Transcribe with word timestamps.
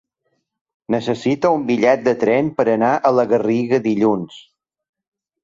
Necessito 0.95 1.51
un 1.57 1.65
bitllet 1.67 2.01
de 2.07 2.13
tren 2.23 2.49
per 2.63 2.67
anar 2.77 2.91
a 3.11 3.13
la 3.19 3.27
Garriga 3.35 3.83
dilluns. 3.91 4.43